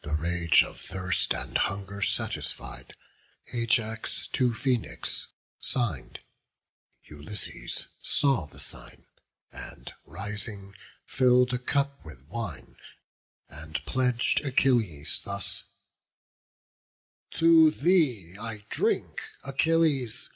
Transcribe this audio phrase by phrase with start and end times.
[0.00, 2.94] The rage of thirst and hunger satisfied,
[3.52, 6.20] Ajax to Phoenix sign'd:
[7.04, 9.04] Ulysses saw The sign,
[9.52, 12.76] and rising, fill'd a cup with wine,
[13.50, 15.66] And pledg'd Achilles thus:
[17.32, 20.30] "To thee I drink, Achilles!